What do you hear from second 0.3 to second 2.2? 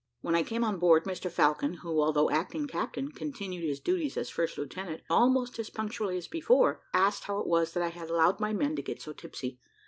I came on board, Mr Falcon, who,